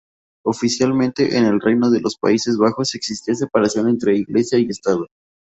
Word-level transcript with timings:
Oficialmente, 0.43 1.37
en 1.37 1.45
el 1.45 1.61
Reino 1.61 1.91
de 1.91 2.01
los 2.01 2.17
Países 2.17 2.57
Bajos 2.57 2.95
existía 2.95 3.35
separación 3.35 3.87
entre 3.87 4.17
Iglesia 4.17 4.57
y 4.57 4.65
Estado. 4.65 5.05